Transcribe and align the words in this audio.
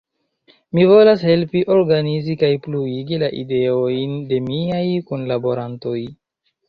Mi 0.77 0.85
volas 0.91 1.25
helpi 1.31 1.61
organizi 1.75 2.35
kaj 2.43 2.49
pluigi 2.65 3.21
la 3.25 3.29
ideojn 3.43 4.19
de 4.33 4.41
miaj 4.47 4.85
kunlaborantoj. 5.11 5.99